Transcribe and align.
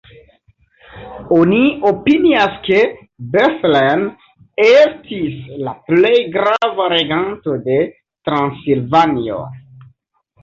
Oni 1.39 1.59
opinias 1.89 2.55
ke 2.67 2.77
Bethlen 3.35 4.01
estis 4.69 5.51
la 5.67 5.75
plej 5.89 6.13
grava 6.37 6.87
reganto 6.97 7.59
de 7.67 7.77
Transilvanio. 8.31 9.43